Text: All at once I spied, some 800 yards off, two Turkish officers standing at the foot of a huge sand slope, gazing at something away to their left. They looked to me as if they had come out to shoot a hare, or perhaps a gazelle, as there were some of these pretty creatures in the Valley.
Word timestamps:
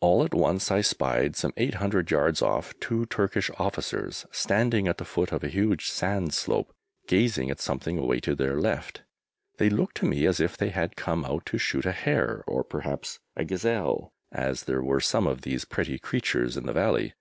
All 0.00 0.22
at 0.22 0.34
once 0.34 0.70
I 0.70 0.82
spied, 0.82 1.34
some 1.34 1.54
800 1.56 2.10
yards 2.10 2.42
off, 2.42 2.78
two 2.78 3.06
Turkish 3.06 3.50
officers 3.58 4.26
standing 4.30 4.86
at 4.86 4.98
the 4.98 5.04
foot 5.06 5.32
of 5.32 5.42
a 5.42 5.48
huge 5.48 5.88
sand 5.88 6.34
slope, 6.34 6.74
gazing 7.06 7.50
at 7.50 7.58
something 7.58 7.96
away 7.96 8.20
to 8.20 8.34
their 8.34 8.60
left. 8.60 9.00
They 9.56 9.70
looked 9.70 9.96
to 9.96 10.06
me 10.06 10.26
as 10.26 10.40
if 10.40 10.58
they 10.58 10.68
had 10.68 10.94
come 10.94 11.24
out 11.24 11.46
to 11.46 11.56
shoot 11.56 11.86
a 11.86 11.92
hare, 11.92 12.44
or 12.46 12.64
perhaps 12.64 13.18
a 13.34 13.46
gazelle, 13.46 14.12
as 14.30 14.64
there 14.64 14.82
were 14.82 15.00
some 15.00 15.26
of 15.26 15.40
these 15.40 15.64
pretty 15.64 15.98
creatures 15.98 16.58
in 16.58 16.66
the 16.66 16.74
Valley. 16.74 17.14